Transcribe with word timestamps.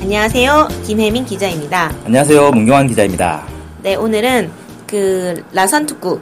안녕하세요. 0.00 0.68
김혜민 0.86 1.24
기자입니다. 1.24 1.92
안녕하세요. 2.06 2.52
문경환 2.52 2.86
기자입니다. 2.86 3.44
네, 3.82 3.94
오늘은 3.96 4.50
그 4.86 5.42
라선 5.52 5.86
특구 5.86 6.20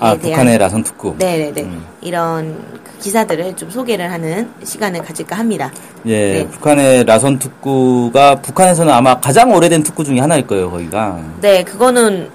아, 0.00 0.14
북한의 0.16 0.58
라선 0.58 0.82
특구. 0.82 1.14
네네네. 1.18 1.62
음. 1.62 1.84
이런 2.02 2.56
그 2.84 2.98
기사들을 2.98 3.56
좀 3.56 3.70
소개를 3.70 4.10
하는 4.10 4.50
시간을 4.64 5.02
가질까 5.02 5.36
합니다. 5.36 5.72
예, 6.06 6.32
네. 6.42 6.48
북한의 6.48 7.04
라선 7.04 7.38
특구가 7.38 8.40
북한에서는 8.42 8.92
아마 8.92 9.18
가장 9.20 9.52
오래된 9.54 9.84
특구 9.84 10.04
중에 10.04 10.18
하나일 10.18 10.46
거예요, 10.46 10.70
거기가. 10.70 11.18
네, 11.40 11.62
그거는 11.62 12.28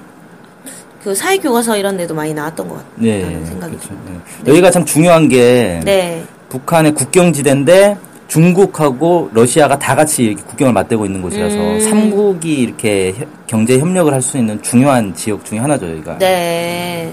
그 1.04 1.14
사회교과서 1.14 1.78
이런 1.78 1.98
데도 1.98 2.16
많이 2.16 2.34
나왔던 2.34 2.68
것 2.68 2.76
같다는 2.76 3.06
예, 3.08 3.46
생각이 3.46 3.76
그렇죠. 3.76 3.90
듭니다. 3.90 4.24
예. 4.46 4.50
여기가 4.50 4.72
참 4.72 4.86
중요한 4.86 5.28
게 5.28 5.82
네, 5.84 6.24
북한의 6.48 6.94
국경지대인데 6.94 7.98
중국하고 8.30 9.30
러시아가 9.34 9.78
다 9.78 9.96
같이 9.96 10.24
이렇게 10.24 10.42
국경을 10.44 10.72
맞대고 10.72 11.06
있는 11.06 11.22
곳이라서 11.22 11.56
음. 11.58 11.80
삼국이 11.82 12.54
이렇게 12.62 13.12
혀- 13.18 13.26
경제 13.48 13.78
협력을 13.80 14.14
할 14.14 14.22
수 14.22 14.38
있는 14.38 14.62
중요한 14.62 15.14
지역 15.16 15.44
중에 15.44 15.58
하나죠, 15.60 15.90
여기가. 15.90 16.18
네. 16.20 17.12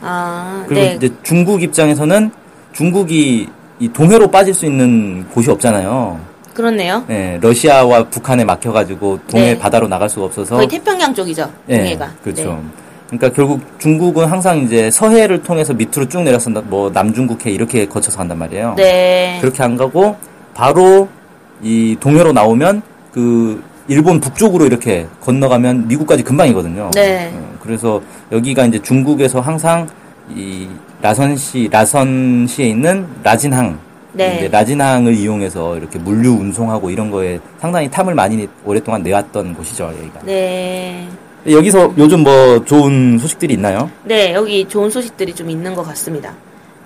아, 0.00 0.64
그리고 0.66 0.84
네. 0.86 0.94
이제 0.94 1.10
중국 1.22 1.62
입장에서는 1.62 2.30
중국이 2.72 3.48
이 3.78 3.88
동해로 3.88 4.28
빠질 4.30 4.52
수 4.52 4.66
있는 4.66 5.24
곳이 5.28 5.50
없잖아요. 5.50 6.18
그렇네요. 6.54 7.04
예, 7.10 7.38
러시아와 7.40 8.04
북한에 8.08 8.44
막혀가지고 8.44 9.20
동해 9.30 9.52
네. 9.54 9.58
바다로 9.58 9.86
나갈 9.86 10.08
수가 10.08 10.26
없어서 10.26 10.56
거의 10.56 10.66
태평양 10.66 11.14
쪽이죠. 11.14 11.48
예, 11.68 11.76
동해가. 11.78 12.10
그렇죠. 12.24 12.42
네. 12.54 12.58
그러니까 13.06 13.30
결국 13.36 13.60
중국은 13.78 14.26
항상 14.26 14.58
이제 14.58 14.90
서해를 14.90 15.42
통해서 15.42 15.72
밑으로 15.72 16.08
쭉 16.08 16.22
내려서 16.22 16.50
뭐 16.50 16.90
남중국해 16.90 17.50
이렇게 17.52 17.86
거쳐서 17.86 18.18
간단 18.18 18.38
말이에요. 18.38 18.74
네. 18.76 19.38
그렇게 19.40 19.62
안 19.62 19.76
가고 19.76 20.16
바로 20.58 21.08
이 21.62 21.96
동해로 22.00 22.32
나오면 22.32 22.82
그 23.12 23.62
일본 23.86 24.18
북쪽으로 24.18 24.66
이렇게 24.66 25.06
건너가면 25.20 25.86
미국까지 25.86 26.24
금방이거든요. 26.24 26.90
네. 26.94 27.30
어, 27.32 27.56
그래서 27.62 28.02
여기가 28.32 28.66
이제 28.66 28.82
중국에서 28.82 29.40
항상 29.40 29.86
이 30.34 30.66
라선시 31.00 31.68
라선시에 31.70 32.66
있는 32.66 33.06
라진항 33.22 33.78
네. 34.14 34.48
라진항을 34.48 35.14
이용해서 35.14 35.76
이렇게 35.76 35.96
물류 36.00 36.32
운송하고 36.32 36.90
이런 36.90 37.12
거에 37.12 37.38
상당히 37.60 37.88
탐을 37.88 38.16
많이 38.16 38.48
오랫동안 38.64 39.04
내왔던 39.04 39.54
곳이죠, 39.54 39.84
여기가. 39.84 40.22
네. 40.24 41.06
여기서 41.48 41.94
요즘 41.98 42.24
뭐 42.24 42.64
좋은 42.64 43.16
소식들이 43.16 43.54
있나요? 43.54 43.88
네, 44.02 44.34
여기 44.34 44.66
좋은 44.66 44.90
소식들이 44.90 45.36
좀 45.36 45.50
있는 45.50 45.72
것 45.76 45.84
같습니다. 45.84 46.34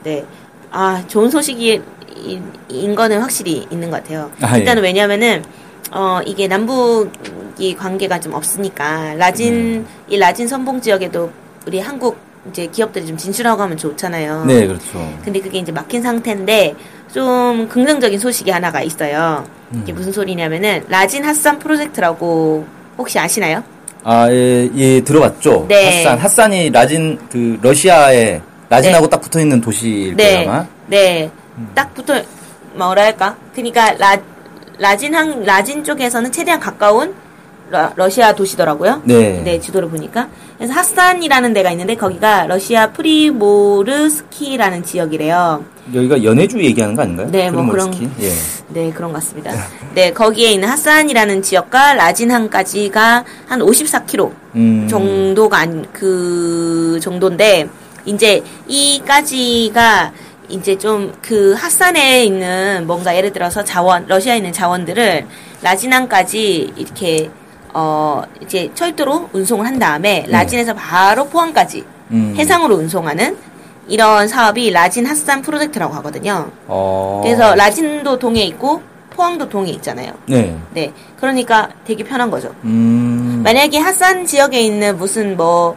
네. 0.04 0.22
아, 0.70 1.02
좋은 1.06 1.30
소식이, 1.30 1.80
인, 2.24 2.42
인 2.68 2.94
거는 2.94 3.20
확실히 3.20 3.66
있는 3.70 3.90
것 3.90 4.02
같아요. 4.02 4.30
아, 4.40 4.54
예. 4.56 4.60
일단은 4.60 4.82
왜냐면은, 4.82 5.44
어, 5.90 6.20
이게 6.24 6.48
남북이 6.48 7.76
관계가 7.76 8.20
좀 8.20 8.34
없으니까, 8.34 9.14
라진, 9.14 9.54
음. 9.54 9.86
이 10.08 10.18
라진 10.18 10.48
선봉 10.48 10.80
지역에도 10.80 11.30
우리 11.66 11.80
한국 11.80 12.16
이제 12.50 12.66
기업들이 12.66 13.06
좀 13.06 13.16
진출하고 13.16 13.62
하면 13.62 13.76
좋잖아요. 13.76 14.44
네, 14.46 14.66
그렇죠. 14.66 15.18
근데 15.24 15.40
그게 15.40 15.58
이제 15.58 15.70
막힌 15.70 16.02
상태인데, 16.02 16.74
좀 17.12 17.68
긍정적인 17.68 18.18
소식이 18.18 18.50
하나가 18.50 18.82
있어요. 18.82 19.44
이게 19.74 19.92
음. 19.92 19.94
무슨 19.94 20.12
소리냐면은, 20.12 20.84
라진 20.88 21.24
핫산 21.24 21.58
프로젝트라고 21.58 22.64
혹시 22.96 23.18
아시나요? 23.18 23.62
아, 24.04 24.28
예, 24.30 24.68
예, 24.74 25.00
들어봤죠. 25.02 25.66
네. 25.68 26.04
핫산. 26.04 26.18
핫산이 26.18 26.70
라진, 26.70 27.18
그, 27.30 27.58
러시아에, 27.62 28.40
라진하고 28.68 29.08
딱 29.08 29.20
붙어 29.20 29.38
있는 29.38 29.60
도시일 29.60 30.16
거예요, 30.16 30.38
네, 30.38 30.46
아마. 30.46 30.66
네, 30.86 31.24
음. 31.26 31.41
딱 31.74 31.94
붙어 31.94 32.20
뭐랄까? 32.74 33.36
그러니까 33.54 33.92
라 33.94 34.16
라진 34.78 35.14
항 35.14 35.44
라진 35.44 35.84
쪽에서는 35.84 36.32
최대한 36.32 36.58
가까운 36.60 37.14
러, 37.70 38.08
시아 38.10 38.34
도시더라고요. 38.34 39.00
네. 39.04 39.58
지도를 39.60 39.88
보니까 39.88 40.28
그래서 40.58 40.74
핫산이라는 40.74 41.52
데가 41.54 41.70
있는데 41.70 41.94
거기가 41.94 42.46
러시아 42.46 42.90
프리모르스키라는 42.90 44.84
지역이래요. 44.84 45.64
여기가 45.94 46.22
연해주 46.22 46.62
얘기하는 46.62 46.94
거 46.94 47.02
아닌가요? 47.02 47.28
네, 47.30 47.50
뭐 47.50 47.64
그런- 47.66 47.90
프리모르스키? 47.90 48.24
예. 48.26 48.32
네, 48.68 48.92
그런 48.92 49.12
것 49.12 49.18
같습니다. 49.20 49.52
네, 49.94 50.12
거기에 50.12 50.52
있는 50.52 50.68
핫산이라는 50.68 51.42
지역과 51.42 51.94
라진항까지가 51.94 53.24
한 53.48 53.60
54km 53.60 54.30
음. 54.54 54.86
정도가 54.88 55.58
안, 55.58 55.86
그 55.92 56.98
정도인데, 57.02 57.68
이제 58.04 58.42
이까지가 58.68 60.12
이제 60.48 60.76
좀그 60.76 61.54
핫산에 61.54 62.24
있는 62.24 62.86
뭔가 62.86 63.16
예를 63.16 63.32
들어서 63.32 63.64
자원, 63.64 64.06
러시아에 64.06 64.38
있는 64.38 64.52
자원들을 64.52 65.26
라진항까지 65.62 66.74
이렇게 66.76 67.30
어, 67.74 68.22
이제 68.42 68.70
철도로 68.74 69.30
운송을 69.32 69.66
한 69.66 69.78
다음에 69.78 70.26
라진에서 70.28 70.74
바로 70.74 71.26
포항까지 71.26 71.84
음. 72.10 72.34
해상으로 72.36 72.74
운송하는 72.76 73.36
이런 73.88 74.28
사업이 74.28 74.70
라진 74.70 75.06
핫산 75.06 75.42
프로젝트라고 75.42 75.94
하거든요. 75.94 76.50
어. 76.66 77.20
그래서 77.24 77.54
라진도 77.54 78.18
동해 78.18 78.42
있고 78.44 78.82
포항도 79.10 79.48
동해 79.48 79.70
있잖아요. 79.72 80.12
네. 80.26 80.56
네. 80.72 80.92
그러니까 81.18 81.70
되게 81.84 82.04
편한 82.04 82.30
거죠. 82.30 82.54
음. 82.64 83.42
만약에 83.44 83.78
핫산 83.78 84.26
지역에 84.26 84.60
있는 84.60 84.96
무슨 84.96 85.36
뭐 85.36 85.76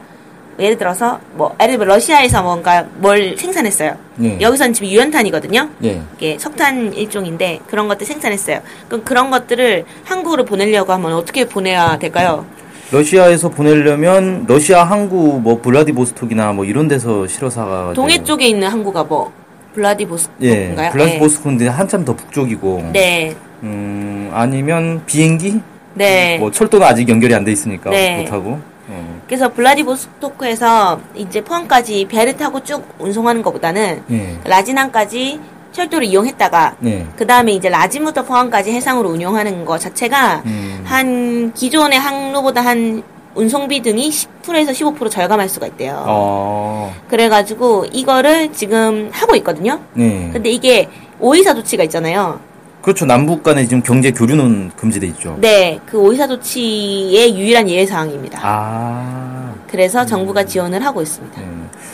예를 0.58 0.78
들어서 0.78 1.20
뭐 1.34 1.56
예를 1.62 1.78
들어 1.78 1.94
러시아에서 1.96 2.42
뭔가 2.42 2.86
뭘 2.98 3.36
생산했어요. 3.38 3.96
네. 4.16 4.38
여기서는 4.40 4.74
지금 4.74 4.88
유연탄이거든요. 4.90 5.70
네. 5.80 6.02
이게 6.16 6.38
석탄 6.40 6.94
일종인데 6.94 7.60
그런 7.68 7.88
것들 7.88 8.06
생산했어요. 8.08 8.60
그럼 8.88 9.04
그런 9.04 9.30
것들을 9.32 9.84
한국으로 10.06 10.46
보내려고 10.46 10.94
하면 10.94 11.14
어떻게 11.14 11.46
보내야 11.46 11.98
될까요? 12.00 12.46
러시아에서 12.92 13.50
보내려면 13.50 14.46
러시아 14.48 14.84
항구 14.84 15.40
뭐 15.42 15.60
블라디보스톡이나 15.62 16.54
뭐 16.54 16.64
이런 16.66 16.88
데서 16.88 17.28
실어서 17.28 17.66
가가지고 17.66 17.94
동해 17.94 18.24
쪽에 18.24 18.48
있는 18.48 18.68
항구가 18.70 19.04
뭐 19.06 19.32
예, 19.72 19.76
블라디보스토크인가요? 19.76 20.92
블라디보스토크인데 20.92 21.68
한참 21.68 22.06
더 22.06 22.16
북쪽이고 22.16 22.92
네. 22.94 23.36
음, 23.64 24.30
아니면 24.34 25.02
비행기? 25.06 25.60
네. 25.96 26.38
뭐 26.38 26.52
철도는 26.52 26.86
아직 26.88 27.10
연결이 27.10 27.34
안 27.34 27.44
돼 27.44 27.52
있으니까 27.52 27.90
네. 27.90 28.20
못하고 28.22 28.60
어. 28.88 29.22
그래서 29.28 29.52
블라디보스토크에서 29.54 31.00
이제 31.16 31.42
포항까지 31.42 32.06
배를 32.06 32.38
타고 32.38 32.64
쭉 32.64 32.84
운송하는 33.00 33.42
것보다는 33.42 34.04
예. 34.12 34.40
라진항까지 34.44 35.40
철도를 35.72 36.08
이용했다가 36.08 36.76
네. 36.80 37.06
그 37.18 37.28
다음에 37.28 37.52
이제 37.52 37.70
라진부터 37.70 38.24
포항까지 38.24 38.72
해상으로 38.72 39.10
운용하는 39.10 39.66
것 39.66 39.80
자체가 39.80 40.44
음. 40.46 40.82
한 40.86 41.52
기존의 41.54 42.00
항로보다 42.00 42.62
한 42.62 43.04
운송비 43.36 43.82
등이 43.82 44.10
10%에서 44.10 44.72
15% 44.72 45.12
절감할 45.12 45.50
수가 45.50 45.68
있대요. 45.68 46.04
어. 46.08 46.96
그래가지고 47.10 47.86
이거를 47.92 48.54
지금 48.54 49.10
하고 49.12 49.36
있거든요. 49.36 49.82
네. 49.94 50.30
근데 50.32 50.50
이게 50.50 50.90
오이사 51.20 51.54
조치가 51.54 51.84
있잖아요. 51.84 52.40
그렇죠. 52.86 53.04
남북 53.08 53.42
간에 53.42 53.66
지금 53.66 53.82
경제 53.82 54.12
교류는 54.12 54.70
금지돼 54.76 55.08
있죠. 55.08 55.36
네, 55.42 55.80
그 55.88 55.98
오이사 55.98 56.28
조치의 56.28 57.36
유일한 57.36 57.68
예외 57.68 57.84
사항입니다. 57.84 58.40
아. 58.44 59.52
그래서 59.68 60.06
정부가 60.06 60.44
지원을 60.46 60.86
하고 60.86 61.02
있습니다. 61.02 61.42
네. 61.42 61.48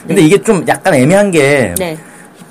근데 0.06 0.21
이게 0.21 0.38
좀 0.38 0.66
약간 0.68 0.94
애매한 0.94 1.31
게 1.31 1.74
네, 1.80 1.98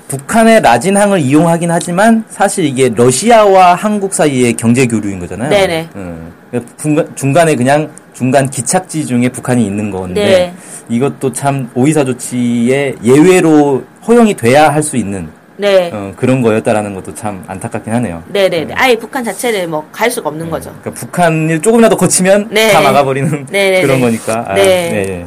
북한의 0.07 0.61
라진항을 0.61 1.19
이용하긴 1.19 1.69
하지만 1.69 2.23
사실 2.29 2.65
이게 2.65 2.89
러시아와 2.89 3.75
한국 3.75 4.11
사이의 4.11 4.53
경제 4.53 4.87
교류인 4.87 5.19
거잖아요. 5.19 5.51
네네. 5.51 5.89
음. 5.95 6.33
중간, 6.81 7.15
중간에 7.15 7.55
그냥 7.55 7.91
중간 8.15 8.49
기착지 8.49 9.05
중에 9.05 9.29
북한이 9.29 9.63
있는 9.63 9.91
건데 9.91 10.25
네. 10.25 10.53
이것도 10.89 11.31
참 11.31 11.69
오이사 11.75 12.05
조치의 12.05 12.95
예외로 13.03 13.83
허용이 14.07 14.33
돼야 14.33 14.73
할 14.73 14.81
수 14.81 14.97
있는 14.97 15.29
네, 15.57 15.91
어, 15.93 16.13
그런 16.15 16.41
거였다라는 16.41 16.95
것도 16.95 17.13
참 17.13 17.43
안타깝긴 17.47 17.93
하네요. 17.93 18.23
네, 18.27 18.49
네, 18.49 18.65
네. 18.65 18.73
아예 18.75 18.95
북한 18.95 19.23
자체를 19.23 19.67
뭐 19.67 19.85
갈 19.91 20.09
수가 20.09 20.29
없는 20.29 20.49
거죠. 20.49 20.69
그러니까 20.81 20.91
북한을 20.91 21.61
조금이라도 21.61 21.97
거치면 21.97 22.47
네. 22.51 22.71
다 22.71 22.81
막아버리는 22.81 23.45
네, 23.51 23.71
네, 23.71 23.81
그런 23.81 23.97
네. 23.97 24.05
거니까. 24.05 24.45
아, 24.47 24.55
네. 24.55 24.63
네. 24.63 25.25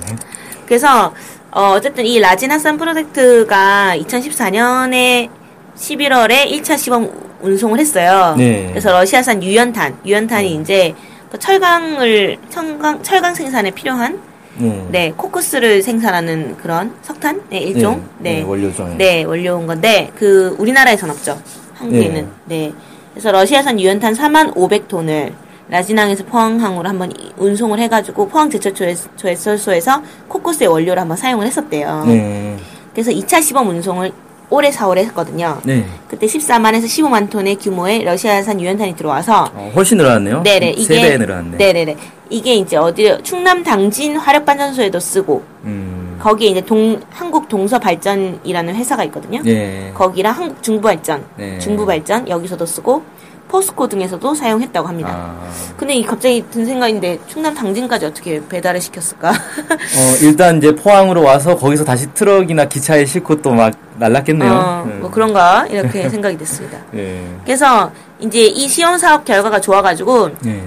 그래서 0.67 1.12
어, 1.53 1.75
어쨌든 1.76 2.05
이 2.05 2.19
라진 2.19 2.50
핫산 2.50 2.76
프로젝트가 2.79 3.94
2014년에 3.99 5.29
11월에 5.76 6.50
1차 6.50 6.77
시범 6.79 7.11
운송을 7.43 7.79
했어요. 7.79 8.35
네. 8.38 8.69
그래서 8.70 8.91
러시아산 8.93 9.43
유연탄, 9.43 9.99
유연탄이 10.05 10.55
이제 10.56 10.94
그 11.31 11.38
철강을 11.38 12.38
철강 12.49 13.03
철강 13.03 13.35
생산에 13.35 13.70
필요한 13.70 14.19
네. 14.59 14.87
네 14.91 15.12
코크스를 15.17 15.83
생산하는 15.83 16.56
그런 16.56 16.95
석탄 17.03 17.43
네, 17.51 17.59
일종 17.59 18.03
네, 18.19 18.31
네, 18.35 18.37
네, 18.41 18.43
원료죠. 18.43 18.89
예. 18.93 18.95
네, 18.97 19.23
원료인 19.25 19.67
건데 19.67 20.11
그 20.17 20.55
우리나라에선 20.59 21.11
없죠. 21.11 21.39
한국에는. 21.75 22.29
네. 22.47 22.73
그래서 23.12 23.31
러시아산 23.33 23.79
유연탄 23.81 24.15
4만 24.15 24.55
500톤을 24.55 25.33
라진항에서 25.69 26.25
포항항으로 26.25 26.89
한번 26.89 27.11
이- 27.12 27.33
운송을 27.37 27.79
해가지고 27.81 28.29
포항 28.29 28.51
제철조회설소에서 28.51 30.03
코코스의 30.29 30.69
원료를 30.69 31.01
한번 31.01 31.17
사용을 31.17 31.47
했었대요. 31.47 32.05
네. 32.06 32.56
그래서 32.93 33.11
2차 33.11 33.43
시범 33.43 33.69
운송을 33.71 34.12
올해 34.50 34.70
4월에 34.70 34.99
했거든요. 35.06 35.58
네. 35.64 35.85
그때 36.08 36.26
14만에서 36.26 36.85
15만 36.85 37.31
톤의 37.31 37.56
규모의 37.56 38.05
러시아산 38.05 38.61
유연탄이 38.61 38.96
들어와서 38.96 39.50
어, 39.55 39.73
훨씬 39.75 39.99
늘어났네요. 39.99 40.43
네네 40.43 40.70
이게 40.70 40.94
세배 40.94 41.19
늘어났네. 41.19 41.56
네네네 41.56 41.96
이게 42.31 42.55
이제 42.55 42.76
어디 42.76 43.17
충남 43.23 43.62
당진 43.62 44.17
화력발전소에도 44.17 44.99
쓰고 45.00 45.43
음. 45.64 46.17
거기에 46.20 46.49
이제 46.50 46.61
동 46.61 47.00
한국 47.11 47.49
동서발전이라는 47.49 48.75
회사가 48.75 49.05
있거든요. 49.05 49.43
예. 49.46 49.91
거기랑 49.94 50.35
한국 50.35 50.62
중부발전, 50.62 51.25
네. 51.37 51.58
중부발전 51.58 52.29
여기서도 52.29 52.64
쓰고 52.64 53.02
포스코 53.49 53.87
등에서도 53.88 54.35
사용했다고 54.35 54.88
합니다. 54.88 55.11
아. 55.12 55.50
근데 55.76 55.94
이 55.94 56.05
갑자기 56.05 56.44
든 56.50 56.64
생각인데 56.67 57.20
충남 57.26 57.55
당진까지 57.55 58.06
어떻게 58.06 58.41
배달을 58.49 58.81
시켰을까? 58.81 59.31
어, 59.31 60.17
일단 60.23 60.58
이제 60.58 60.75
포항으로 60.75 61.23
와서 61.23 61.56
거기서 61.56 61.85
다시 61.85 62.12
트럭이나 62.14 62.64
기차에 62.67 63.05
싣고 63.05 63.43
또 63.43 63.55
막 63.55 63.73
날랐겠네요. 63.99 64.52
어, 64.52 64.82
음. 64.87 64.99
뭐 65.00 65.11
그런가 65.11 65.67
이렇게 65.69 66.08
생각이 66.11 66.37
됐습니다. 66.38 66.79
예. 66.94 67.23
그래서 67.44 67.93
이제 68.19 68.41
이 68.46 68.67
시험 68.67 68.99
사업 68.99 69.25
결과가 69.25 69.61
좋아가지고 69.61 70.31
예. 70.46 70.62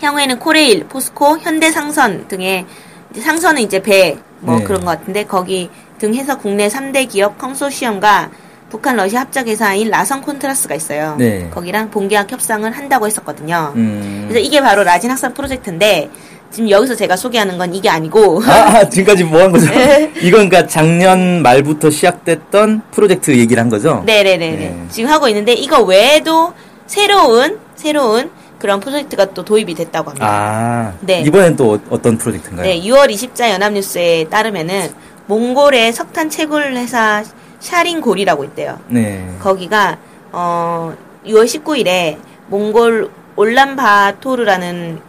향후에는 0.00 0.38
코레일, 0.38 0.84
포스코, 0.86 1.38
현대상선 1.38 2.28
등의 2.28 2.64
이제 3.10 3.20
상선은 3.20 3.62
이제 3.62 3.80
배뭐 3.82 4.20
네. 4.58 4.64
그런 4.64 4.80
것 4.82 4.86
같은데 4.86 5.24
거기 5.24 5.68
등 5.98 6.14
해서 6.14 6.38
국내 6.38 6.68
3대 6.68 7.08
기업 7.08 7.36
컨소시엄과 7.38 8.30
북한 8.70 8.96
러시아 8.96 9.20
합작 9.20 9.48
회사인 9.48 9.90
라선 9.90 10.22
콘트라스가 10.22 10.74
있어요. 10.76 11.16
네. 11.18 11.48
거기랑 11.52 11.90
본계약 11.90 12.30
협상을 12.30 12.70
한다고 12.70 13.06
했었거든요. 13.06 13.72
음. 13.74 14.26
그래서 14.28 14.44
이게 14.46 14.60
바로 14.60 14.84
라진 14.84 15.10
학산 15.10 15.34
프로젝트인데 15.34 16.08
지금 16.52 16.70
여기서 16.70 16.94
제가 16.94 17.16
소개하는 17.16 17.58
건 17.58 17.74
이게 17.74 17.88
아니고 17.88 18.40
아, 18.46 18.50
아, 18.78 18.88
지금까지 18.88 19.24
뭐 19.24 19.42
한 19.42 19.52
거죠? 19.52 19.66
네. 19.72 20.12
이건 20.22 20.48
그러니까 20.48 20.66
작년 20.68 21.42
말부터 21.42 21.90
시작됐던 21.90 22.82
프로젝트 22.92 23.32
얘기를 23.36 23.60
한 23.60 23.68
거죠? 23.68 24.02
네네네네 24.06 24.56
네. 24.56 24.84
지금 24.88 25.10
하고 25.10 25.28
있는데 25.28 25.52
이거 25.52 25.82
외에도 25.82 26.52
새로운 26.86 27.58
새로운 27.74 28.30
그런 28.58 28.78
프로젝트가 28.78 29.26
또 29.26 29.44
도입이 29.44 29.74
됐다고 29.74 30.10
합니다. 30.10 30.26
아, 30.28 30.92
네. 31.00 31.22
이번엔 31.22 31.56
또 31.56 31.72
어- 31.74 31.80
어떤 31.90 32.18
프로젝트인가요? 32.18 32.66
네, 32.66 32.80
6월 32.82 33.10
20자 33.10 33.50
연합뉴스에 33.50 34.26
따르면은 34.28 34.90
몽골의 35.26 35.92
석탄 35.92 36.28
채굴 36.28 36.74
회사 36.74 37.24
샤린골이라고 37.60 38.44
있대요. 38.44 38.78
네. 38.88 39.28
거기가 39.40 39.98
어 40.32 40.94
6월 41.26 41.44
19일에 41.44 42.16
몽골 42.48 43.10
올란바토르라는 43.36 45.00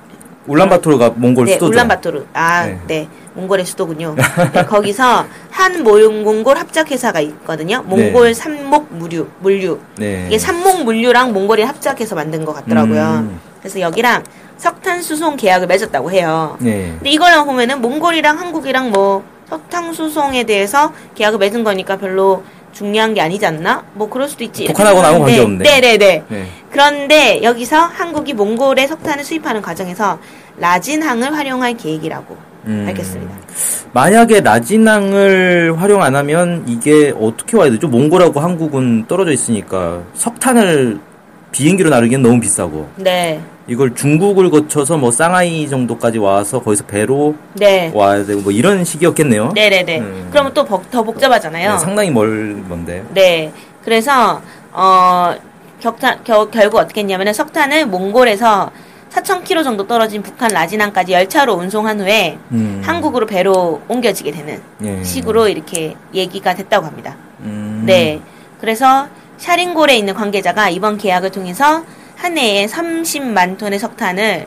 울란바토르가 0.48 1.12
몽골 1.16 1.46
네, 1.46 1.54
수도죠. 1.54 1.72
울란바토르. 1.72 2.26
아, 2.34 2.66
네. 2.66 2.80
네. 2.88 3.08
몽골의 3.34 3.66
수도군요. 3.66 4.16
네, 4.54 4.66
거기서 4.66 5.26
한 5.50 5.84
모용 5.84 6.24
몽골 6.24 6.58
합작 6.58 6.92
회사가 6.92 7.22
있거든요. 7.22 7.82
몽골 7.84 8.28
네. 8.28 8.34
삼목 8.34 8.88
물류, 8.92 9.28
물류. 9.40 9.80
네. 9.98 10.26
이게 10.28 10.38
삼목 10.38 10.84
물류랑 10.84 11.32
몽골이 11.34 11.64
합작해서 11.64 12.16
만든 12.16 12.44
것 12.44 12.54
같더라고요. 12.54 13.02
음. 13.30 13.40
그래서 13.60 13.80
여기랑 13.80 14.24
석탄 14.58 15.02
수송 15.02 15.38
계약을 15.38 15.68
맺었다고 15.68 16.12
해요. 16.12 16.58
네. 16.60 16.94
근데 16.98 17.10
이거랑 17.12 17.46
보면은 17.46 17.80
몽골이랑 17.82 18.40
한국이랑 18.40 18.92
뭐 18.92 19.24
석탄 19.52 19.92
수송에 19.92 20.46
대해서 20.46 20.94
계약을 21.14 21.38
맺은 21.38 21.66
거니까 21.66 21.98
별로 21.98 22.42
중요한 22.72 23.14
게 23.14 23.20
아니지 23.20 23.46
않나? 23.46 23.84
뭐 23.96 24.10
그럴 24.10 24.30
수도 24.30 24.46
있지. 24.46 24.64
이렇게 24.64 24.74
북한하고는 24.74 25.10
아무 25.10 25.20
관계 25.20 25.36
생각하는데 25.36 25.66
없네. 25.66 25.82
네네네. 25.82 26.24
네. 26.30 26.48
그런데 26.72 27.44
여기서 27.44 27.76
한국이 27.78 28.34
몽골에 28.34 28.88
석탄을 28.88 29.26
수입하는 29.26 29.62
과정에서 29.62 30.20
라진항을 30.58 31.36
활용할 31.36 31.76
계획이라고 31.76 32.38
음. 32.68 32.84
밝혔습니다. 32.86 33.36
만약에 33.92 34.40
라진항을 34.40 35.76
활용 35.78 36.02
안 36.02 36.16
하면 36.16 36.64
이게 36.66 37.14
어떻게 37.20 37.58
와야 37.58 37.70
되죠? 37.72 37.90
몽골하고 37.90 38.40
한국은 38.40 39.06
떨어져 39.08 39.34
있으니까 39.34 40.02
석탄을 40.14 40.98
비행기로 41.52 41.90
나르기엔 41.90 42.22
너무 42.22 42.40
비싸고 42.40 42.88
네. 42.96 43.42
이걸 43.68 43.94
중국을 43.96 44.50
거쳐서 44.50 44.98
뭐 44.98 45.12
상하이 45.12 45.70
정도까지 45.70 46.18
와서 46.18 46.62
거기서 46.62 46.86
배로 46.86 47.36
네. 47.54 47.92
와야 47.94 48.26
되고 48.26 48.42
뭐 48.42 48.52
이런 48.52 48.84
식이었겠네요. 48.84 49.52
네네네. 49.54 50.00
음. 50.00 50.28
그러면 50.32 50.54
또 50.54 50.66
더 50.66 51.04
복잡하잖아요. 51.04 51.74
네, 51.74 51.78
상당히 51.78 52.10
멀 52.12 52.64
건데. 52.68 53.04
네. 53.14 53.52
그래서 53.84 54.42
어 54.72 55.34
격탄 55.80 56.24
겨, 56.24 56.50
결국 56.50 56.78
어떻게 56.80 57.02
했냐면은 57.02 57.34
석탄을 57.34 57.86
몽골에서 57.88 58.72
4,000km 59.12 59.64
정도 59.64 59.86
떨어진 59.88 60.22
북한 60.22 60.52
라진항까지 60.52 61.12
열차로 61.12 61.54
운송한 61.54 62.00
후에 62.00 62.38
음. 62.52 62.82
한국으로 62.84 63.26
배로 63.26 63.82
옮겨지게 63.90 64.32
되는 64.32 64.62
예. 64.84 65.04
식으로 65.04 65.50
이렇게 65.50 65.96
얘기가 66.14 66.56
됐다고 66.56 66.86
합니다. 66.86 67.16
음. 67.42 67.84
네. 67.86 68.22
그래서 68.62 69.08
샤링골에 69.38 69.98
있는 69.98 70.14
관계자가 70.14 70.70
이번 70.70 70.98
계약을 70.98 71.32
통해서 71.32 71.84
한 72.22 72.38
해에 72.38 72.68
30만 72.68 73.58
톤의 73.58 73.80
석탄을 73.80 74.46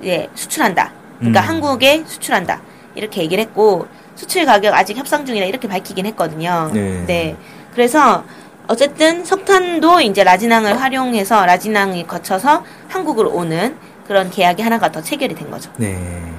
이제 0.00 0.28
수출한다. 0.34 0.90
그러니까 1.18 1.42
음. 1.42 1.48
한국에 1.48 2.02
수출한다. 2.06 2.62
이렇게 2.94 3.20
얘기를 3.22 3.44
했고 3.44 3.86
수출 4.14 4.46
가격 4.46 4.74
아직 4.74 4.96
협상 4.96 5.26
중이라 5.26 5.44
이렇게 5.44 5.68
밝히긴 5.68 6.06
했거든요. 6.06 6.70
네. 6.72 7.36
그래서 7.74 8.24
어쨌든 8.68 9.24
석탄도 9.24 10.00
이제 10.00 10.24
라진항을 10.24 10.80
활용해서 10.80 11.44
라진항이 11.44 12.06
거쳐서 12.06 12.64
한국으로 12.88 13.30
오는 13.32 13.76
그런 14.06 14.30
계약이 14.30 14.62
하나가 14.62 14.90
더 14.90 15.02
체결이 15.02 15.34
된 15.34 15.50
거죠. 15.50 15.70
네. 15.76 15.98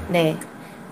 네. 0.09 0.35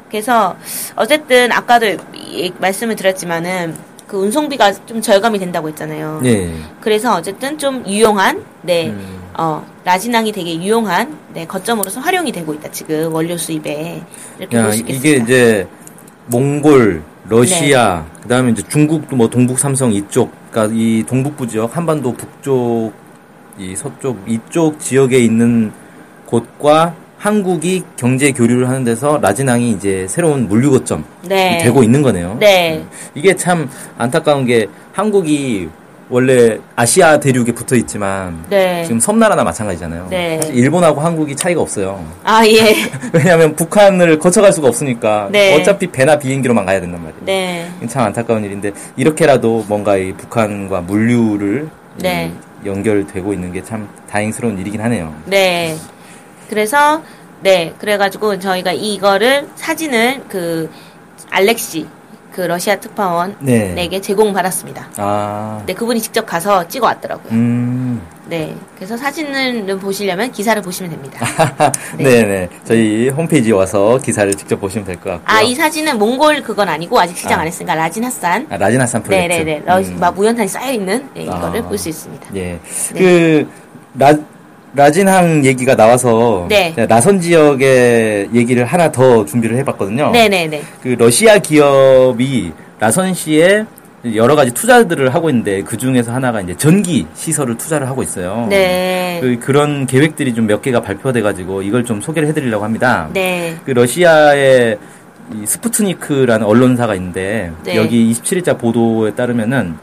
그래서 0.10 0.56
어쨌든 0.96 1.52
아까도 1.52 1.88
이- 2.14 2.54
말씀을 2.60 2.96
드렸지만은 2.96 3.76
그 4.08 4.18
운송비가 4.18 4.72
좀 4.86 5.02
절감이 5.02 5.40
된다고 5.40 5.68
했잖아요. 5.70 6.20
네. 6.24 6.52
그래서 6.80 7.16
어쨌든 7.16 7.58
좀 7.58 7.84
유용한 7.88 8.44
네. 8.62 8.88
음. 8.90 9.19
어, 9.40 9.66
라진항이 9.86 10.34
되게 10.34 10.62
유용한 10.62 11.18
네, 11.34 11.46
거점으로서 11.48 12.02
활용이 12.02 12.30
되고 12.34 12.54
있다. 12.54 12.70
지금 12.72 13.14
원료 13.14 13.38
수입에 13.38 14.02
이렇게 14.38 14.58
야, 14.58 14.64
볼수 14.64 14.80
있겠습니다. 14.82 15.08
이게 15.10 15.24
이제 15.24 15.68
몽골, 16.26 17.02
러시아, 17.30 18.06
네. 18.16 18.22
그다음에 18.24 18.52
이제 18.52 18.62
중국도 18.68 19.16
뭐 19.16 19.30
동북 19.30 19.58
삼성 19.58 19.94
이쪽, 19.94 20.34
그러니까 20.52 20.76
이 20.78 21.06
동북부 21.08 21.48
지역, 21.48 21.78
한반도 21.78 22.12
북쪽, 22.12 22.92
이 23.58 23.78
서쪽 23.78 24.22
이쪽 24.28 24.78
지역에 24.78 25.20
있는 25.20 25.72
곳과 26.26 26.94
한국이 27.18 27.84
경제 27.96 28.34
교류를 28.34 28.68
하는 28.68 28.84
데서 28.84 29.20
라진항이 29.22 29.72
이제 29.72 30.06
새로운 30.10 30.50
물류 30.50 30.72
거점이 30.72 31.04
네. 31.30 31.60
되고 31.60 31.82
있는 31.82 32.02
거네요. 32.02 32.36
네. 32.42 32.86
이게 33.16 33.34
참 33.38 33.70
안타까운 33.98 34.46
게 34.46 34.68
한국이 34.92 35.70
원래 36.10 36.58
아시아 36.76 37.20
대륙에 37.20 37.52
붙어 37.52 37.76
있지만 37.76 38.44
네. 38.50 38.84
지금 38.84 39.00
섬나라나 39.00 39.44
마찬가지잖아요. 39.44 40.08
네. 40.10 40.40
사실 40.42 40.56
일본하고 40.56 41.00
한국이 41.02 41.36
차이가 41.36 41.62
없어요. 41.62 42.04
아, 42.24 42.44
예. 42.48 42.76
왜냐하면 43.14 43.56
북한을 43.56 44.18
거쳐갈 44.18 44.52
수가 44.52 44.70
없으니까 44.70 45.30
네. 45.32 45.56
어차피 45.56 45.86
배나 45.88 46.18
비행기로만 46.18 46.66
가야 46.66 46.82
된단 46.82 47.04
말이에요. 47.04 47.22
네. 47.26 47.72
참 47.88 48.06
안타까운 48.06 48.44
일인데 48.44 48.72
이렇게라도 48.98 49.66
뭔가 49.68 49.98
이 49.98 50.14
북한과 50.14 50.82
물류를 50.82 51.70
네. 51.98 52.32
음, 52.34 52.42
연결되고 52.66 53.32
있는 53.34 53.54
게 53.54 53.62
참 53.62 53.88
다행스러운 54.10 54.58
일이긴 54.58 54.82
하네요. 54.82 55.14
네. 55.26 55.76
그래서 56.50 57.04
네, 57.42 57.74
그래가지고 57.78 58.40
저희가 58.40 58.72
이거를 58.74 59.48
사진을 59.56 60.24
그 60.28 60.72
알렉시 61.30 61.86
그 62.40 62.44
러시아 62.46 62.78
특파원에게 62.78 63.90
네. 63.90 64.00
제공받았습니다. 64.02 64.88
아, 64.96 65.62
네, 65.66 65.74
그분이 65.74 66.00
직접 66.02 66.26
가서 66.26 66.66
찍어 66.70 66.86
왔더라고요. 66.86 67.34
음, 67.34 68.02
네, 68.28 68.56
그래서 68.78 68.96
사진을 68.96 69.78
보시려면 69.78 70.32
기사를 70.32 70.62
보시면 70.62 70.90
됩니다. 70.92 71.20
네, 72.00 72.24
네. 72.24 72.50
저희 72.64 73.10
홈페이지에 73.10 73.52
와서 73.52 73.98
기사를 74.02 74.34
직접 74.36 74.56
보시면 74.62 74.86
될 74.86 74.96
것 74.96 75.10
같고요. 75.10 75.22
아, 75.26 75.42
이 75.42 75.54
사진은 75.54 76.00
몽골 76.00 76.44
그건 76.44 76.70
아니고 76.70 76.98
아직 76.98 77.18
시작 77.18 77.40
아. 77.40 77.42
안 77.42 77.48
했으니까 77.48 77.76
라진 77.76 78.06
핫산. 78.06 78.48
아, 78.50 78.56
라진하산 78.56 79.04
프로젝트. 79.04 79.34
네네네. 79.34 79.64
러, 79.66 79.80
음. 79.80 79.98
막 80.00 80.16
무연탄이 80.16 80.48
쌓여 80.48 80.72
있는 80.72 81.10
네, 81.14 81.24
이거를 81.24 81.60
아. 81.62 81.68
볼수 81.68 81.90
있습니다. 81.90 82.28
예. 82.36 82.58
네. 82.94 82.98
그, 82.98 83.50
라, 83.96 84.14
라진항 84.74 85.46
얘기가 85.46 85.76
나와서. 85.76 86.46
네. 86.50 86.74
나선 86.88 87.20
지역의 87.20 88.30
얘기를 88.34 88.66
하나 88.66 88.92
더 88.92 89.26
준비를 89.26 89.58
해봤거든요. 89.58 90.12
네네네. 90.12 90.62
그 90.82 90.90
러시아 90.98 91.38
기업이 91.40 92.52
라선시에 92.80 93.66
여러 94.16 94.36
가지 94.36 94.52
투자들을 94.52 95.14
하고 95.14 95.30
있는데 95.30 95.62
그 95.64 95.76
중에서 95.76 96.14
하나가 96.14 96.40
이제 96.40 96.56
전기 96.56 97.06
시설을 97.16 97.58
투자를 97.58 97.88
하고 97.90 98.02
있어요. 98.04 98.48
네. 98.50 99.18
그, 99.22 99.38
그런 99.40 99.86
계획들이 99.86 100.34
좀 100.34 100.48
몇 100.48 100.62
개가 100.62 100.82
발표돼 100.82 101.22
가지고 101.22 101.62
이걸 101.62 101.84
좀 101.84 102.00
소개를 102.00 102.30
해드리려고 102.30 102.64
합니다. 102.64 103.10
네. 103.14 103.58
그 103.66 103.72
러시아의 103.72 104.78
이 105.36 105.46
스푸트니크라는 105.46 106.46
언론사가 106.46 106.96
있는데 106.96 107.52
네. 107.64 107.76
여기 107.76 108.12
27일자 108.14 108.58
보도에 108.58 109.12
따르면은 109.16 109.76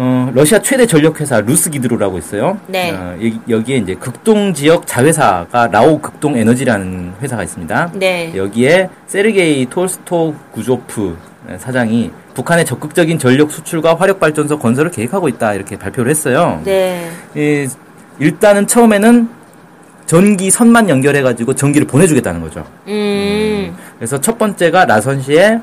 어, 0.00 0.30
러시아 0.32 0.60
최대 0.60 0.86
전력 0.86 1.20
회사 1.20 1.40
루스기드로라고 1.40 2.18
있어요. 2.18 2.56
네. 2.68 2.92
어, 2.92 3.16
여기, 3.16 3.40
여기 3.48 3.74
에 3.74 3.78
이제 3.78 3.96
극동 3.96 4.54
지역 4.54 4.86
자회사가 4.86 5.66
라오 5.72 5.98
극동 5.98 6.36
에너지라는 6.36 7.14
회사가 7.20 7.42
있습니다. 7.42 7.90
네. 7.94 8.32
여기에 8.36 8.90
세르게이 9.08 9.66
톨스토 9.66 10.36
구조프 10.52 11.18
사장이 11.58 12.12
북한의 12.34 12.64
적극적인 12.64 13.18
전력 13.18 13.50
수출과 13.50 13.96
화력 13.96 14.20
발전소 14.20 14.60
건설을 14.60 14.92
계획하고 14.92 15.28
있다 15.30 15.54
이렇게 15.54 15.76
발표를 15.76 16.10
했어요. 16.10 16.62
네. 16.64 17.10
이, 17.34 17.66
일단은 18.20 18.68
처음에는 18.68 19.28
전기 20.06 20.48
선만 20.52 20.88
연결해 20.88 21.22
가지고 21.22 21.54
전기를 21.54 21.88
보내주겠다는 21.88 22.40
거죠. 22.40 22.64
음. 22.86 23.76
그래서 23.98 24.20
첫 24.20 24.38
번째가 24.38 24.84
라선시에 24.84 25.58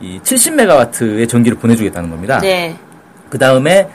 이 0.00 0.18
70메가와트의 0.24 1.28
전기를 1.28 1.56
보내주겠다는 1.56 2.10
겁니다. 2.10 2.40
네. 2.40 2.76
그 3.28 3.38
다음에 3.38 3.88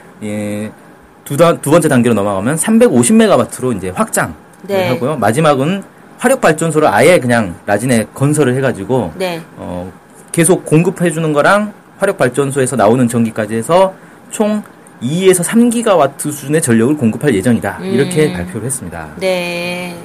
두, 1.24 1.36
단- 1.36 1.60
두 1.60 1.70
번째 1.70 1.88
단계로 1.88 2.14
넘어가면 2.14 2.56
350메가와트로 2.56 3.76
이제 3.76 3.90
확장을 3.90 4.32
네. 4.62 4.88
하고요. 4.88 5.16
마지막은 5.16 5.82
화력 6.18 6.40
발전소를 6.40 6.88
아예 6.88 7.18
그냥 7.18 7.54
라진에 7.66 8.06
건설을 8.14 8.54
해가지고 8.56 9.12
네. 9.16 9.40
어, 9.56 9.90
계속 10.30 10.64
공급해주는 10.64 11.32
거랑 11.32 11.72
화력 11.98 12.18
발전소에서 12.18 12.76
나오는 12.76 13.06
전기까지 13.08 13.54
해서 13.56 13.94
총 14.30 14.62
2에서 15.02 15.42
3기가와트 15.44 16.30
수준의 16.30 16.62
전력을 16.62 16.96
공급할 16.96 17.34
예정이다. 17.34 17.78
이렇게 17.82 18.26
음. 18.28 18.32
발표를 18.34 18.66
했습니다. 18.66 19.08
네. 19.18 19.96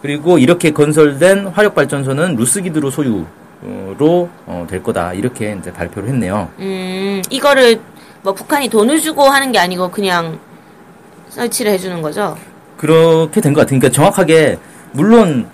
그리고 0.00 0.38
이렇게 0.38 0.70
건설된 0.70 1.48
화력 1.48 1.74
발전소는 1.74 2.36
루스기드로 2.36 2.90
소유로 2.90 3.26
어, 4.46 4.66
될 4.68 4.82
거다. 4.82 5.12
이렇게 5.12 5.56
이제 5.58 5.72
발표를 5.72 6.08
했네요. 6.10 6.48
음, 6.58 7.22
이거를 7.30 7.80
뭐 8.24 8.32
북한이 8.32 8.68
돈을 8.70 9.00
주고 9.02 9.22
하는 9.24 9.52
게 9.52 9.58
아니고 9.58 9.90
그냥 9.90 10.38
설치를 11.28 11.70
해주는 11.72 12.00
거죠? 12.02 12.36
그렇게 12.78 13.40
된 13.40 13.52
것 13.52 13.60
같아요. 13.60 13.78
그러니까 13.78 13.94
정확하게 13.94 14.58
물론 14.92 15.46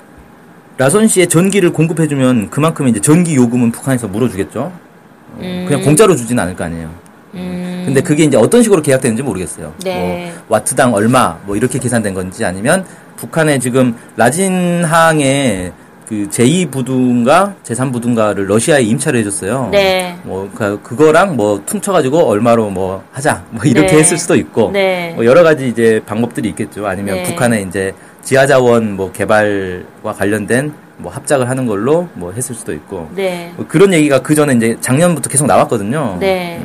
라선 0.78 1.08
씨의 1.08 1.28
전기를 1.28 1.72
공급해주면 1.72 2.48
그만큼 2.50 2.86
이제 2.88 3.00
전기 3.00 3.34
요금은 3.34 3.72
북한에서 3.72 4.06
물어주겠죠. 4.08 4.60
어, 4.62 5.38
음. 5.40 5.64
그냥 5.66 5.82
공짜로 5.82 6.14
주진 6.14 6.38
않을 6.38 6.54
거 6.54 6.64
아니에요. 6.64 6.90
음. 7.34 7.82
근데 7.86 8.00
그게 8.00 8.22
이제 8.24 8.36
어떤 8.36 8.62
식으로 8.62 8.80
계약되는지 8.82 9.22
모르겠어요. 9.22 9.74
네. 9.84 10.32
뭐 10.46 10.56
와트당 10.56 10.94
얼마 10.94 11.36
뭐 11.44 11.56
이렇게 11.56 11.78
계산된 11.78 12.14
건지 12.14 12.44
아니면 12.44 12.86
북한의 13.16 13.58
지금 13.60 13.96
라진항의 14.16 15.72
그 16.10 16.26
제2부두인가 16.28 17.54
제3부두인가를 17.62 18.38
러시아에 18.46 18.82
임차를 18.82 19.20
해줬어요. 19.20 19.68
네. 19.70 20.18
뭐 20.24 20.50
그- 20.52 20.80
그거랑 20.82 21.36
뭐 21.36 21.62
퉁쳐가지고 21.64 22.18
얼마로 22.28 22.68
뭐 22.70 23.04
하자 23.12 23.44
뭐 23.50 23.62
이렇게 23.64 23.92
네. 23.92 23.98
했을 24.00 24.18
수도 24.18 24.34
있고 24.34 24.70
네. 24.72 25.12
뭐 25.14 25.24
여러 25.24 25.44
가지 25.44 25.68
이제 25.68 26.02
방법들이 26.06 26.48
있겠죠. 26.48 26.84
아니면 26.88 27.14
네. 27.14 27.22
북한의 27.22 27.62
이제 27.68 27.92
지하자원 28.24 28.96
뭐 28.96 29.12
개발과 29.12 30.12
관련된 30.14 30.72
뭐 30.96 31.12
합작을 31.12 31.48
하는 31.48 31.64
걸로 31.66 32.08
뭐 32.14 32.32
했을 32.32 32.56
수도 32.56 32.72
있고 32.72 33.08
네. 33.14 33.52
뭐 33.54 33.64
그런 33.68 33.92
얘기가 33.94 34.20
그 34.20 34.34
전에 34.34 34.54
이제 34.54 34.76
작년부터 34.80 35.30
계속 35.30 35.46
나왔거든요. 35.46 36.16
네. 36.18 36.60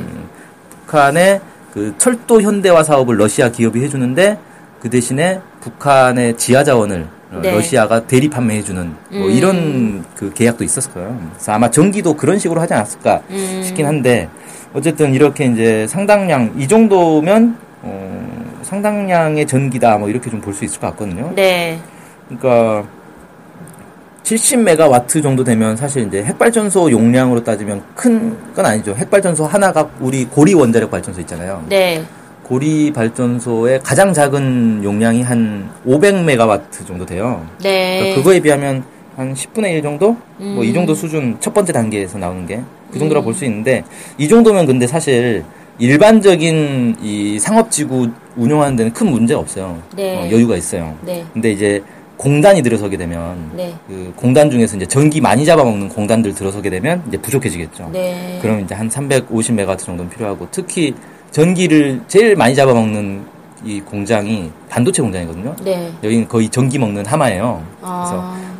북한의 0.86 1.40
그 1.72 1.94
철도 1.98 2.42
현대화 2.42 2.82
사업을 2.82 3.16
러시아 3.16 3.48
기업이 3.48 3.80
해주는데 3.80 4.38
그 4.80 4.90
대신에 4.90 5.40
북한의 5.60 6.36
지하 6.36 6.64
자원을 6.64 7.02
어, 7.02 7.15
네. 7.42 7.50
러시아가 7.50 8.06
대리 8.06 8.30
판매해주는 8.30 8.94
뭐 9.10 9.26
음. 9.26 9.30
이런 9.30 10.04
그 10.16 10.32
계약도 10.32 10.62
있었어요. 10.64 11.18
그래서 11.34 11.52
아마 11.52 11.70
전기도 11.70 12.14
그런 12.16 12.38
식으로 12.38 12.60
하지 12.60 12.74
않았을까 12.74 13.22
음. 13.30 13.62
싶긴 13.64 13.86
한데 13.86 14.28
어쨌든 14.74 15.12
이렇게 15.14 15.46
이제 15.46 15.86
상당량 15.88 16.54
이 16.56 16.68
정도면 16.68 17.56
어, 17.82 18.58
상당량의 18.62 19.46
전기다 19.46 19.98
뭐 19.98 20.08
이렇게 20.08 20.30
좀 20.30 20.40
볼 20.40 20.54
수 20.54 20.64
있을 20.64 20.80
것 20.80 20.88
같거든요. 20.90 21.32
네. 21.34 21.78
그러니까 22.28 22.84
70메가와트 24.22 25.22
정도 25.22 25.44
되면 25.44 25.76
사실 25.76 26.06
이제 26.06 26.22
핵발전소 26.24 26.90
용량으로 26.90 27.44
따지면 27.44 27.82
큰 27.94 28.36
건 28.54 28.66
아니죠. 28.66 28.94
핵발전소 28.94 29.44
하나가 29.46 29.88
우리 30.00 30.24
고리 30.24 30.54
원자력 30.54 30.90
발전소 30.90 31.20
있잖아요. 31.20 31.62
네. 31.68 32.02
고리 32.46 32.92
발전소의 32.92 33.80
가장 33.82 34.12
작은 34.12 34.82
용량이 34.84 35.22
한 35.22 35.68
500메가와트 35.86 36.86
정도 36.86 37.04
돼요. 37.04 37.44
네. 37.60 37.98
그러니까 37.98 38.16
그거에 38.20 38.40
비하면 38.40 38.84
한 39.16 39.34
10분의 39.34 39.72
1 39.72 39.82
정도? 39.82 40.16
뭐이 40.38 40.68
음. 40.68 40.74
정도 40.74 40.94
수준 40.94 41.36
첫 41.40 41.52
번째 41.52 41.72
단계에서 41.72 42.18
나오는 42.18 42.46
게 42.46 42.62
그 42.90 42.98
정도라 42.98 43.20
볼수 43.20 43.44
있는데 43.44 43.84
이 44.18 44.28
정도면 44.28 44.66
근데 44.66 44.86
사실 44.86 45.44
일반적인 45.78 46.96
이 47.02 47.38
상업지구 47.38 48.10
운영하는 48.36 48.76
데는 48.76 48.92
큰 48.92 49.10
문제 49.10 49.34
없어요. 49.34 49.80
네. 49.94 50.16
어, 50.16 50.30
여유가 50.30 50.56
있어요. 50.56 50.96
네. 51.02 51.24
근데 51.32 51.52
이제 51.52 51.82
공단이 52.16 52.62
들어서게 52.62 52.96
되면 52.96 53.50
네. 53.54 53.74
그 53.86 54.12
공단 54.16 54.50
중에서 54.50 54.76
이제 54.76 54.86
전기 54.86 55.20
많이 55.20 55.44
잡아먹는 55.44 55.90
공단들 55.90 56.34
들어서게 56.34 56.70
되면 56.70 57.02
이제 57.08 57.18
부족해지겠죠. 57.18 57.90
네. 57.92 58.38
그럼 58.40 58.60
이제 58.60 58.74
한 58.74 58.88
350메가와트 58.88 59.80
정도는 59.80 60.10
필요하고 60.10 60.48
특히 60.50 60.94
전기를 61.36 62.00
제일 62.08 62.34
많이 62.34 62.54
잡아먹는 62.54 63.20
이 63.62 63.78
공장이 63.82 64.50
반도체 64.70 65.02
공장이거든요. 65.02 65.54
네. 65.62 65.92
여기는 66.02 66.26
거의 66.28 66.48
전기 66.48 66.78
먹는 66.78 67.04
하마예요. 67.04 67.62
그래서 67.78 68.20
아. 68.22 68.54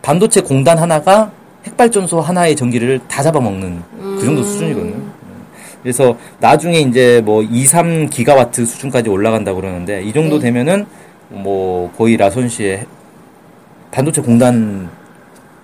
반도체 0.00 0.40
공단 0.40 0.78
하나가 0.78 1.32
핵발전소 1.66 2.20
하나의 2.20 2.54
전기를 2.54 3.00
다 3.08 3.20
잡아먹는 3.20 3.82
그 3.98 4.20
정도 4.24 4.42
음. 4.42 4.44
수준이거든요. 4.44 4.96
그래서 5.82 6.16
나중에 6.38 6.78
이제 6.78 7.20
뭐 7.24 7.42
2, 7.42 7.64
3 7.64 8.08
기가와트 8.08 8.64
수준까지 8.64 9.08
올라간다고 9.08 9.60
그러는데 9.60 10.04
이 10.04 10.12
정도 10.12 10.38
네. 10.38 10.44
되면은 10.44 10.86
뭐 11.30 11.90
거의 11.98 12.16
라손시의 12.16 12.86
반도체 13.90 14.22
공단 14.22 14.88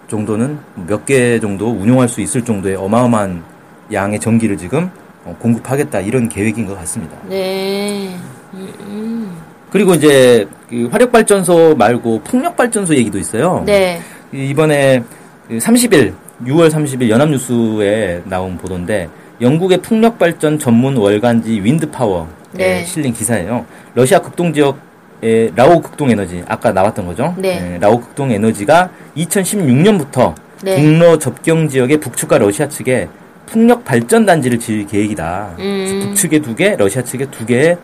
정도는 0.08 0.58
몇 0.88 1.04
개 1.06 1.38
정도 1.38 1.70
운용할 1.70 2.08
수 2.08 2.20
있을 2.20 2.44
정도의 2.44 2.74
어마어마한 2.74 3.44
양의 3.92 4.18
전기를 4.18 4.56
지금 4.56 4.86
어, 4.86 5.05
공급하겠다 5.34 6.00
이런 6.00 6.28
계획인 6.28 6.66
것 6.66 6.76
같습니다. 6.78 7.16
네. 7.28 8.14
음, 8.54 8.68
음. 8.80 9.36
그리고 9.70 9.94
이제 9.94 10.46
그 10.70 10.88
화력발전소 10.90 11.74
말고 11.76 12.20
풍력발전소 12.24 12.94
얘기도 12.96 13.18
있어요. 13.18 13.62
네. 13.66 14.00
이- 14.32 14.48
이번에 14.48 15.02
30일, 15.50 16.12
6월 16.44 16.70
30일 16.70 17.08
연합뉴스에 17.08 18.22
나온 18.24 18.56
보도인데 18.56 19.08
영국의 19.40 19.78
풍력발전 19.82 20.58
전문 20.58 20.96
월간지 20.96 21.60
윈드파워에 21.62 22.26
네. 22.52 22.84
실린 22.84 23.12
기사예요. 23.12 23.66
러시아 23.94 24.18
극동 24.20 24.52
지역의 24.52 25.52
라오 25.54 25.80
극동 25.80 26.10
에너지 26.10 26.42
아까 26.48 26.72
나왔던 26.72 27.06
거죠. 27.06 27.34
네. 27.36 27.76
라오 27.80 28.00
극동 28.00 28.30
에너지가 28.30 28.88
2016년부터 29.16 30.34
네. 30.62 30.76
북러 30.80 31.18
접경 31.18 31.68
지역의 31.68 31.98
북측과 32.00 32.38
러시아 32.38 32.68
측에 32.68 33.08
풍력 33.46 33.84
발전 33.84 34.26
단지를 34.26 34.58
지을 34.58 34.86
계획이다. 34.86 35.54
음. 35.58 36.00
북측에 36.04 36.40
두 36.40 36.54
개, 36.54 36.74
러시아 36.76 37.02
측에 37.02 37.26
두 37.30 37.46
개의 37.46 37.78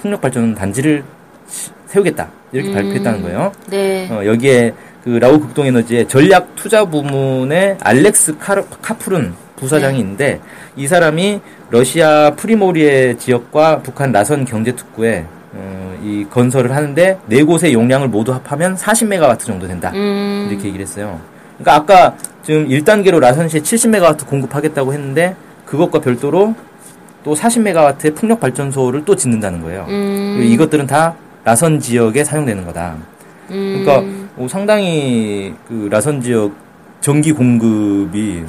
풍력 0.00 0.20
발전 0.20 0.54
단지를 0.54 1.04
시- 1.48 1.70
세우겠다. 1.86 2.28
이렇게 2.52 2.70
음. 2.70 2.74
발표했다는 2.74 3.22
거예요. 3.22 3.52
네. 3.70 4.08
어, 4.10 4.24
여기에 4.24 4.74
그 5.04 5.10
라우 5.10 5.38
극동에너지의 5.38 6.08
전략 6.08 6.54
투자 6.56 6.84
부문의 6.84 7.78
알렉스 7.80 8.38
카, 8.38 8.60
카프룬 8.82 9.34
부사장이 9.56 9.94
네. 9.94 10.00
있는데 10.00 10.40
이 10.76 10.86
사람이 10.86 11.40
러시아 11.70 12.32
프리모리에 12.36 13.16
지역과 13.16 13.80
북한 13.82 14.12
라선 14.12 14.44
경제 14.44 14.72
특구에 14.72 15.24
어, 15.52 15.98
이 16.02 16.26
건설을 16.28 16.74
하는데 16.74 17.18
네 17.26 17.42
곳의 17.42 17.72
용량을 17.72 18.08
모두 18.08 18.32
합하면 18.34 18.74
40메가와트 18.76 19.40
정도 19.40 19.66
된다. 19.68 19.92
음. 19.94 20.48
이렇게 20.50 20.66
얘기를 20.68 20.84
했어요. 20.84 21.20
그러니까 21.58 21.74
아까 21.94 22.16
지금 22.46 22.68
1단계로 22.68 23.18
라선시에 23.18 23.60
70메가와트 23.60 24.24
공급하겠다고 24.28 24.92
했는데 24.92 25.34
그것과 25.64 25.98
별도로 26.00 26.54
또 27.24 27.34
40메가와트의 27.34 28.14
풍력 28.14 28.38
발전소를 28.38 29.04
또 29.04 29.16
짓는다는 29.16 29.60
거예요. 29.62 29.84
음. 29.88 30.40
이것들은 30.44 30.86
다 30.86 31.16
라선 31.42 31.80
지역에 31.80 32.22
사용되는 32.22 32.64
거다. 32.64 32.98
음. 33.50 33.82
그러니까 33.84 34.26
어, 34.36 34.46
상당히 34.48 35.54
그 35.66 35.88
라선 35.90 36.20
지역 36.20 36.52
전기 37.00 37.32
공급이 37.32 38.44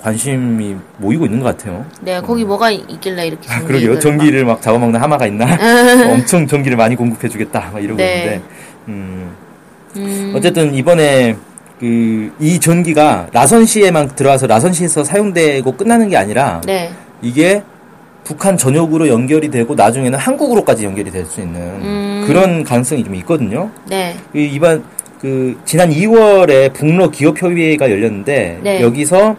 관심이 0.00 0.74
모이고 0.96 1.26
있는 1.26 1.40
것 1.40 1.54
같아요. 1.54 1.84
네, 2.00 2.22
거기 2.22 2.46
뭐가 2.46 2.70
있- 2.70 2.90
있길래 2.90 3.26
이렇게 3.26 3.52
아, 3.52 3.60
그러게요. 3.62 3.92
막- 3.92 4.00
전기를 4.00 4.44
막 4.46 4.62
잡아먹는 4.62 4.98
하마가 4.98 5.26
있나? 5.26 5.44
엄청 6.10 6.46
전기를 6.46 6.78
많이 6.78 6.96
공급해주겠다. 6.96 7.68
막 7.70 7.84
이러고 7.84 7.98
네. 7.98 8.16
있는데, 8.24 8.42
음, 8.88 9.30
음. 9.96 10.32
어쨌든 10.34 10.74
이번에 10.74 11.36
그 11.82 12.30
이 12.38 12.60
전기가 12.60 13.26
라선시에만 13.32 14.14
들어와서 14.14 14.46
라선시에서 14.46 15.02
사용되고 15.02 15.72
끝나는 15.72 16.08
게 16.08 16.16
아니라 16.16 16.60
네. 16.64 16.90
이게 17.20 17.62
북한 18.22 18.56
전역으로 18.56 19.08
연결이 19.08 19.50
되고 19.50 19.74
나중에는 19.74 20.16
한국으로까지 20.16 20.84
연결이 20.84 21.10
될 21.10 21.26
수 21.26 21.40
있는 21.40 21.60
음. 21.60 22.24
그런 22.26 22.62
가능성이 22.62 23.02
좀 23.02 23.16
있거든요. 23.16 23.68
네. 23.88 24.14
이 24.32 24.44
이번 24.44 24.84
그 25.20 25.58
지난 25.64 25.90
2월에 25.90 26.72
북러 26.72 27.10
기업 27.10 27.42
협의회가 27.42 27.90
열렸는데 27.90 28.60
네. 28.62 28.80
여기서 28.80 29.36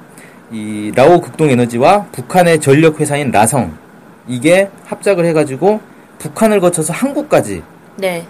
이 0.52 0.92
라오 0.94 1.22
극동에너지와 1.22 2.08
북한의 2.12 2.60
전력 2.60 3.00
회사인 3.00 3.32
라성 3.32 3.72
이게 4.28 4.70
합작을 4.86 5.26
해가지고 5.28 5.80
북한을 6.20 6.60
거쳐서 6.60 6.92
한국까지 6.92 7.64
네. 7.98 8.26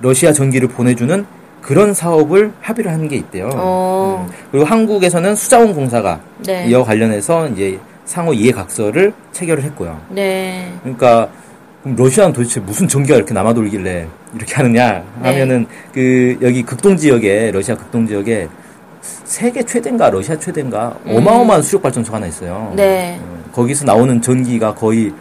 러시아 0.00 0.32
전기를 0.32 0.66
보내주는 0.68 1.24
그런 1.62 1.94
사업을 1.94 2.52
합의를 2.60 2.92
한게 2.92 3.16
있대요. 3.16 3.48
어. 3.54 4.26
음. 4.28 4.34
그리고 4.50 4.66
한국에서는 4.66 5.34
수자원 5.36 5.72
공사가 5.72 6.20
네. 6.44 6.66
이와 6.66 6.84
관련해서 6.84 7.48
이제 7.48 7.78
상호 8.04 8.34
이해각서를 8.34 9.14
체결을 9.30 9.62
했고요. 9.62 9.98
네. 10.10 10.72
그러니까 10.82 11.28
러시아는 11.84 12.32
도대체 12.32 12.60
무슨 12.60 12.86
전기가 12.86 13.16
이렇게 13.16 13.32
남아 13.32 13.54
돌길래 13.54 14.06
이렇게 14.34 14.54
하느냐 14.54 15.04
네. 15.22 15.28
하면은 15.28 15.66
그 15.92 16.36
여기 16.42 16.62
극동 16.62 16.96
지역에 16.96 17.52
러시아 17.52 17.76
극동 17.76 18.06
지역에 18.06 18.48
세계 19.00 19.62
최대인가 19.62 20.10
러시아 20.10 20.36
최대인가 20.36 20.96
음. 21.06 21.16
어마어마한 21.16 21.62
수력 21.62 21.82
발전소가 21.82 22.16
하나 22.16 22.26
있어요. 22.26 22.72
네. 22.74 23.18
어, 23.20 23.50
거기서 23.52 23.84
나오는 23.84 24.20
전기가 24.20 24.74
거의 24.74 25.12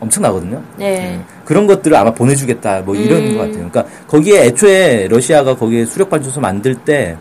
엄청나거든요. 0.00 0.62
네. 0.76 1.14
음, 1.16 1.24
그런 1.44 1.66
것들을 1.66 1.96
아마 1.96 2.12
보내주겠다 2.12 2.80
뭐 2.82 2.94
이런 2.94 3.22
음. 3.22 3.32
것 3.32 3.38
같아요. 3.38 3.68
그러니까 3.70 3.84
거기에 4.06 4.44
애초에 4.46 5.08
러시아가 5.08 5.56
거기에 5.56 5.84
수력 5.86 6.10
발전소 6.10 6.40
만들 6.40 6.74
때 6.74 7.16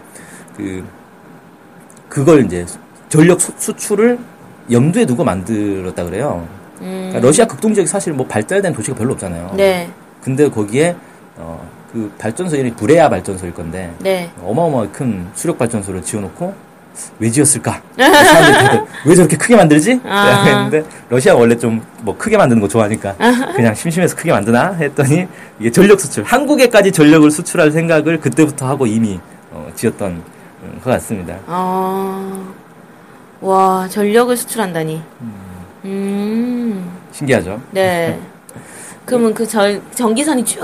그 0.56 0.84
그걸 2.10 2.46
이제 2.46 2.66
전력 3.10 3.40
수- 3.40 3.54
수출을 3.58 4.18
염두에 4.72 5.06
두고 5.06 5.24
만들었다 5.24 6.04
그래요. 6.04 6.48
음. 6.82 7.08
그러니까 7.10 7.20
러시아 7.20 7.46
극동 7.46 7.74
지역이 7.74 7.88
사실 7.88 8.12
뭐 8.14 8.26
발달된 8.26 8.74
도시가 8.74 8.98
별로 8.98 9.14
없잖아요. 9.14 9.54
네. 9.56 9.90
근데 10.24 10.50
거기에 10.50 10.96
어, 11.38 11.64
그 11.94 12.12
발전소 12.18 12.56
이름이 12.56 12.74
브레아 12.76 13.08
발전소일 13.10 13.54
건데 13.54 13.94
네. 14.00 14.30
어마어마하게 14.44 14.90
큰 14.92 15.28
수력 15.36 15.58
발전소를 15.58 16.02
지어놓고 16.02 16.54
왜 17.20 17.30
지었을까? 17.30 17.82
사람들이 17.98 18.82
왜 19.06 19.16
저렇게 19.16 19.38
크게 19.38 19.56
만들지? 19.56 20.00
아. 20.06 20.44
했는데 20.46 20.84
러시아 21.10 21.34
가 21.34 21.39
원래 21.39 21.58
좀 21.58 21.82
뭐 22.08 22.18
크게 22.18 22.38
만드는 22.38 22.62
거 22.62 22.68
좋아하니까 22.70 23.16
그냥 23.56 23.75
심심해서 23.75 24.16
크게 24.16 24.32
만드나 24.32 24.72
했더니 24.74 25.27
이게 25.60 25.70
전력 25.70 26.00
수출 26.00 26.24
한국에까지 26.24 26.94
전력을 26.94 27.30
수출할 27.30 27.70
생각을 27.72 28.22
그때부터 28.22 28.66
하고 28.66 28.88
이미 28.88 29.20
어, 29.51 29.70
지었던 29.75 30.12
음, 30.63 30.82
것 30.82 30.89
같습니다. 30.92 31.38
어. 31.48 32.54
와, 33.42 33.88
전력을 33.89 34.36
수출한다니. 34.38 35.01
음. 35.86 36.92
신기하죠? 37.12 37.62
네. 37.72 38.18
그러면 39.06 39.34
그 39.34 39.46
전, 39.46 39.82
전기선이 39.94 40.44
쭉 40.44 40.60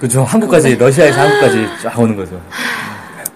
그죠? 0.00 0.22
한국까지 0.24 0.76
러시아에서 0.76 1.20
한국까지 1.20 1.68
쫙 1.82 1.98
오는 1.98 2.16
거죠. 2.16 2.40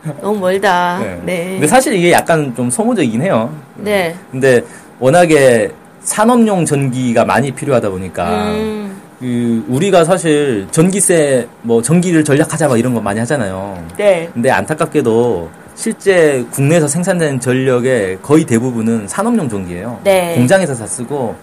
너무 0.20 0.38
멀다. 0.38 0.98
네. 1.00 1.20
네. 1.24 1.44
근데 1.52 1.66
사실 1.66 1.92
이게 1.94 2.12
약간 2.12 2.54
좀 2.54 2.70
소모적이긴 2.70 3.22
해요. 3.22 3.52
네. 3.76 4.14
근데 4.30 4.62
워낙에 4.98 5.70
산업용 6.00 6.64
전기가 6.64 7.24
많이 7.24 7.50
필요하다 7.50 7.90
보니까 7.90 8.50
음. 8.52 9.00
그 9.18 9.64
우리가 9.68 10.04
사실 10.04 10.66
전기세 10.70 11.46
뭐 11.62 11.82
전기를 11.82 12.24
절약하자 12.24 12.68
막 12.68 12.78
이런 12.78 12.94
거 12.94 13.00
많이 13.00 13.18
하잖아요. 13.20 13.84
네. 13.96 14.28
근데 14.32 14.50
안타깝게도 14.50 15.50
실제 15.74 16.44
국내에서 16.50 16.88
생산되는 16.88 17.40
전력의 17.40 18.18
거의 18.22 18.44
대부분은 18.44 19.06
산업용 19.08 19.48
전기예요. 19.48 20.00
네. 20.04 20.34
공장에서 20.36 20.74
다 20.74 20.86
쓰고 20.86 21.34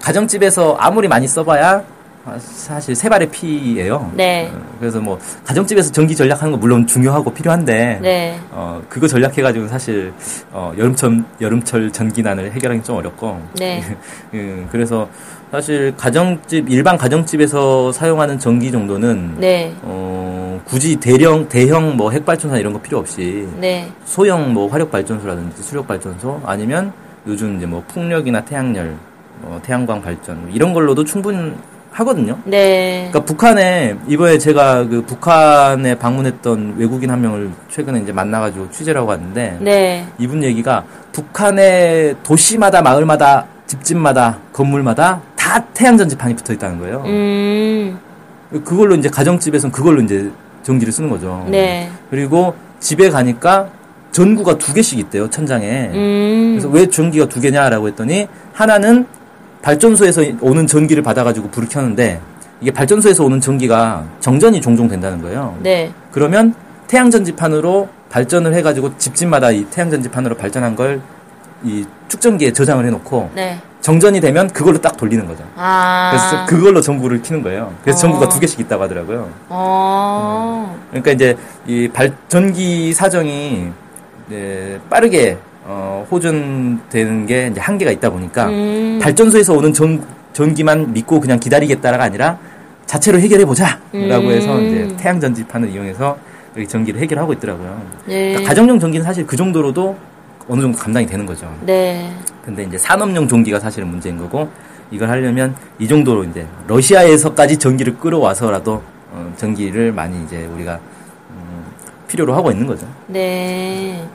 가정집에서 0.00 0.76
아무리 0.78 1.08
많이 1.08 1.26
써봐야 1.26 1.82
사실 2.38 2.94
세 2.94 3.08
발의 3.08 3.30
피예요. 3.30 4.10
네. 4.14 4.50
어, 4.52 4.58
그래서 4.78 4.98
뭐 4.98 5.18
가정집에서 5.44 5.92
전기 5.92 6.16
절약하는 6.16 6.52
거 6.52 6.58
물론 6.58 6.86
중요하고 6.86 7.34
필요한데 7.34 7.98
네. 8.00 8.40
어, 8.50 8.82
그거 8.88 9.06
전략해가지고 9.06 9.68
사실, 9.68 10.12
어, 10.50 10.72
여름철, 10.78 11.22
여름철 11.40 11.92
전기난을 11.92 12.52
해결하기 12.52 12.82
좀 12.82 12.96
어렵고. 12.96 13.40
네. 13.58 13.82
음, 14.32 14.68
그래서 14.72 15.08
사실 15.50 15.94
가정집, 15.96 16.68
일반 16.70 16.96
가정집에서 16.96 17.92
사용하는 17.92 18.38
전기 18.38 18.72
정도는, 18.72 19.36
네. 19.38 19.74
어, 19.82 20.60
굳이 20.64 20.96
대령, 20.96 21.48
대형 21.48 21.96
뭐 21.96 22.10
핵발전소나 22.10 22.58
이런 22.58 22.72
거 22.72 22.80
필요 22.80 22.98
없이 22.98 23.46
네. 23.60 23.88
소형 24.04 24.52
뭐 24.54 24.66
화력 24.68 24.90
발전소라든지 24.90 25.62
수력 25.62 25.86
발전소 25.86 26.40
아니면 26.44 26.92
요즘 27.26 27.58
이제 27.58 27.66
뭐 27.66 27.84
풍력이나 27.86 28.40
태양열, 28.44 28.96
뭐 29.42 29.60
태양광 29.62 30.00
발전 30.00 30.50
이런 30.52 30.72
걸로도 30.72 31.04
충분 31.04 31.56
하거든요. 31.94 32.38
네. 32.44 33.08
그러니까 33.10 33.20
북한에 33.20 33.96
이번에 34.08 34.38
제가 34.38 34.86
그 34.86 35.02
북한에 35.02 35.94
방문했던 35.94 36.74
외국인 36.76 37.10
한 37.10 37.20
명을 37.20 37.50
최근에 37.70 38.00
이제 38.00 38.12
만나가지고 38.12 38.70
취재를 38.70 39.00
하고 39.00 39.10
왔는데 39.10 39.58
네. 39.60 40.06
이분 40.18 40.42
얘기가 40.42 40.84
북한의 41.12 42.16
도시마다 42.24 42.82
마을마다 42.82 43.46
집집마다 43.66 44.38
건물마다 44.52 45.22
다 45.36 45.64
태양 45.72 45.96
전 45.96 46.08
지판이 46.08 46.34
붙어 46.34 46.52
있다는 46.52 46.78
거예요. 46.78 47.02
음. 47.06 47.98
그걸로 48.50 48.94
이제 48.96 49.08
가정집에서는 49.08 49.72
그걸로 49.72 50.00
이제 50.00 50.30
전기를 50.62 50.92
쓰는 50.92 51.08
거죠. 51.08 51.46
네. 51.48 51.90
그리고 52.10 52.54
집에 52.80 53.08
가니까 53.08 53.68
전구가 54.10 54.58
두 54.58 54.74
개씩 54.74 54.98
있대요 54.98 55.30
천장에. 55.30 55.90
음. 55.92 56.52
그래서 56.52 56.68
왜 56.68 56.88
전기가 56.88 57.26
두 57.26 57.40
개냐라고 57.40 57.88
했더니 57.88 58.26
하나는 58.52 59.06
발전소에서 59.64 60.22
오는 60.40 60.66
전기를 60.66 61.02
받아가지고 61.02 61.48
불을 61.48 61.68
켜는데 61.68 62.20
이게 62.60 62.70
발전소에서 62.70 63.24
오는 63.24 63.40
전기가 63.40 64.04
정전이 64.20 64.60
종종 64.60 64.88
된다는 64.88 65.22
거예요. 65.22 65.56
네. 65.60 65.90
그러면 66.12 66.54
태양 66.86 67.10
전지판으로 67.10 67.88
발전을 68.10 68.54
해가지고 68.54 68.96
집집마다 68.98 69.50
이 69.50 69.64
태양 69.70 69.90
전지판으로 69.90 70.36
발전한 70.36 70.76
걸 70.76 71.00
이 71.64 71.84
축전기에 72.08 72.52
저장을 72.52 72.84
해놓고 72.86 73.30
네. 73.34 73.58
정전이 73.80 74.20
되면 74.20 74.48
그걸로 74.48 74.78
딱 74.80 74.96
돌리는 74.96 75.26
거죠. 75.26 75.44
아. 75.56 76.10
그래서 76.10 76.46
그걸로 76.46 76.80
전구를 76.80 77.22
키는 77.22 77.42
거예요. 77.42 77.72
그래서 77.82 77.98
어. 77.98 78.00
전구가 78.02 78.28
두 78.28 78.38
개씩 78.38 78.60
있다고 78.60 78.82
하더라고요. 78.84 79.30
어. 79.48 80.78
그러니까 80.90 81.12
이제 81.12 81.36
이 81.66 81.88
발전기 81.88 82.92
사정이 82.92 83.72
빠르게 84.90 85.38
어, 85.66 86.06
호전되는 86.10 87.26
게 87.26 87.48
이제 87.50 87.60
한계가 87.60 87.90
있다 87.90 88.10
보니까 88.10 88.48
음. 88.48 88.98
발전소에서 89.02 89.54
오는 89.54 89.72
전, 89.72 90.04
전기만 90.32 90.92
믿고 90.92 91.20
그냥 91.20 91.40
기다리겠다가 91.40 92.02
아니라 92.02 92.38
자체로 92.86 93.18
해결해 93.18 93.46
보자라고 93.46 93.88
음. 93.94 94.30
해서 94.30 94.60
이제 94.60 94.94
태양 94.98 95.18
전지판을 95.18 95.70
이용해서 95.70 96.18
이렇게 96.54 96.68
전기를 96.68 97.00
해결하고 97.00 97.32
있더라고요. 97.34 97.82
네. 98.06 98.28
그러니까 98.28 98.48
가정용 98.48 98.78
전기는 98.78 99.04
사실 99.04 99.26
그 99.26 99.36
정도로도 99.36 99.96
어느 100.48 100.60
정도 100.60 100.78
감당이 100.78 101.06
되는 101.06 101.24
거죠. 101.24 101.52
네. 101.62 102.12
근데 102.44 102.62
이제 102.64 102.76
산업용 102.76 103.26
전기가 103.26 103.58
사실은 103.58 103.88
문제인 103.88 104.18
거고 104.18 104.50
이걸 104.90 105.08
하려면 105.08 105.56
이 105.78 105.88
정도로 105.88 106.24
이제 106.24 106.46
러시아에서까지 106.68 107.56
전기를 107.56 107.96
끌어와서라도 107.98 108.82
어, 109.12 109.32
전기를 109.38 109.92
많이 109.92 110.22
이제 110.24 110.44
우리가 110.44 110.78
음, 111.30 111.64
필요로 112.06 112.34
하고 112.34 112.50
있는 112.50 112.66
거죠. 112.66 112.86
네. 113.06 114.06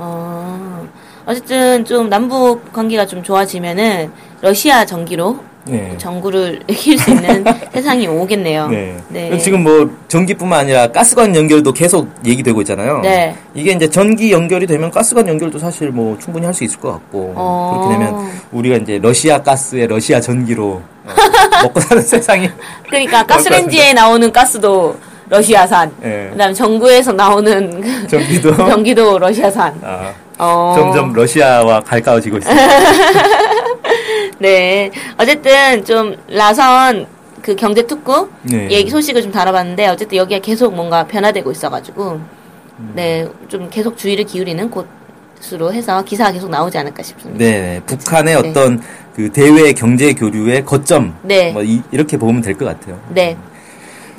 어. 0.00 0.88
어쨌든 1.26 1.84
좀 1.84 2.08
남북 2.08 2.72
관계가 2.72 3.06
좀 3.06 3.22
좋아지면은 3.22 4.10
러시아 4.40 4.84
전기로 4.86 5.38
네. 5.66 5.94
전구를 5.98 6.60
킬수 6.66 7.10
있는 7.10 7.44
세상이 7.72 8.06
오겠네요. 8.08 8.68
네. 8.68 8.96
네. 9.08 9.38
지금 9.38 9.62
뭐 9.62 9.88
전기뿐만 10.08 10.60
아니라 10.60 10.86
가스관 10.90 11.36
연결도 11.36 11.72
계속 11.72 12.08
얘기되고 12.24 12.62
있잖아요. 12.62 13.00
네. 13.02 13.36
이게 13.54 13.72
이제 13.72 13.88
전기 13.88 14.32
연결이 14.32 14.66
되면 14.66 14.90
가스관 14.90 15.28
연결도 15.28 15.58
사실 15.58 15.90
뭐 15.90 16.18
충분히 16.18 16.46
할 16.46 16.54
수 16.54 16.64
있을 16.64 16.80
것 16.80 16.90
같고 16.92 17.34
어. 17.36 17.86
그렇게 17.88 17.98
되면 17.98 18.30
우리가 18.50 18.76
이제 18.78 18.98
러시아 19.00 19.40
가스에 19.42 19.86
러시아 19.86 20.18
전기로 20.20 20.82
어, 21.04 21.62
먹고 21.62 21.78
사는 21.78 22.02
세상이 22.02 22.48
그러니까 22.88 23.24
가스렌지에 23.24 23.92
나오는 23.92 24.32
가스도 24.32 24.96
러시아산. 25.30 25.90
예. 26.02 26.28
그다음에 26.32 26.52
전구에서 26.52 27.12
나오는 27.12 27.80
그 27.80 28.06
전기도 28.08 28.54
전기도 28.56 29.16
러시아산. 29.18 29.80
아, 29.82 30.12
어. 30.38 30.74
점점 30.76 31.12
러시아와 31.12 31.80
가까워지고 31.80 32.38
있습니다. 32.38 32.62
네. 34.38 34.90
어쨌든 35.18 35.84
좀 35.84 36.16
라선 36.28 37.06
그 37.42 37.54
경제 37.54 37.86
특구 37.86 38.28
네. 38.42 38.68
얘기 38.70 38.90
소식을 38.90 39.22
좀 39.22 39.30
다뤄봤는데 39.32 39.86
어쨌든 39.88 40.18
여기가 40.18 40.40
계속 40.40 40.74
뭔가 40.74 41.06
변화되고 41.06 41.50
있어가지고 41.52 42.20
음. 42.80 42.92
네좀 42.94 43.68
계속 43.70 43.96
주의를 43.96 44.24
기울이는 44.24 44.70
곳으로 44.70 45.72
해서 45.72 46.02
기사가 46.02 46.32
계속 46.32 46.50
나오지 46.50 46.76
않을까 46.76 47.02
싶습니다. 47.02 47.38
네, 47.44 47.80
북한의 47.86 48.42
네. 48.42 48.48
어떤 48.50 48.82
그 49.14 49.30
대외 49.30 49.72
경제 49.72 50.12
교류의 50.14 50.64
거점, 50.64 51.14
네. 51.22 51.52
뭐 51.52 51.62
이, 51.62 51.82
렇게 51.92 52.16
보면 52.16 52.40
될 52.42 52.54
것 52.54 52.64
같아요. 52.64 52.98
네. 53.10 53.36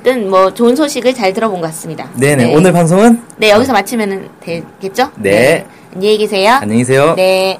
어쨌든 0.02 0.30
뭐 0.30 0.52
좋은 0.54 0.76
소식을 0.76 1.14
잘 1.14 1.32
들어본 1.32 1.62
것 1.62 1.68
같습니다. 1.68 2.10
네네, 2.16 2.56
오늘 2.56 2.72
방송은 2.74 3.22
네 3.38 3.52
여기서 3.52 3.72
마치면 3.72 4.30
되겠죠? 4.40 5.12
네. 5.18 5.66
안녕히 5.94 6.18
계세요. 6.18 6.54
안녕히 6.54 6.80
계세요. 6.80 7.14
네. 7.16 7.60